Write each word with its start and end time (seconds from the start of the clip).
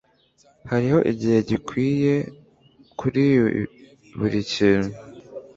Hariho 0.71 0.99
igihe 1.11 1.37
gikwiye 1.49 2.13
kuri 2.99 3.25
buri 4.17 4.39
kintu. 4.53 4.93